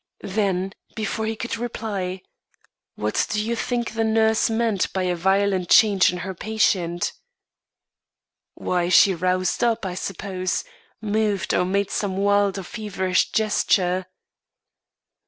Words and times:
Then 0.23 0.73
before 0.95 1.27
he 1.27 1.35
could 1.35 1.57
reply: 1.59 2.23
"What 2.95 3.27
do 3.29 3.39
you 3.39 3.55
think 3.55 3.91
the 3.91 4.03
nurse 4.03 4.49
meant 4.49 4.91
by 4.93 5.03
a 5.03 5.15
violent 5.15 5.69
change 5.69 6.11
in 6.11 6.17
her 6.25 6.33
patient?" 6.33 7.13
"Why, 8.55 8.89
she 8.89 9.13
roused 9.13 9.63
up, 9.63 9.85
I 9.85 9.93
suppose 9.93 10.63
moved, 11.01 11.53
or 11.53 11.65
made 11.65 11.91
some 11.91 12.17
wild 12.17 12.57
or 12.57 12.63
feverish 12.63 13.29
gesture." 13.31 14.07